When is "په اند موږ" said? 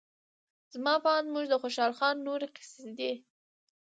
1.03-1.45